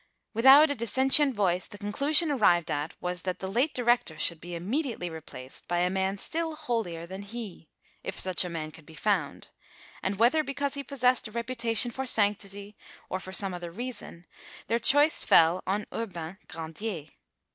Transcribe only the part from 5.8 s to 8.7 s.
man still holier than he, if such a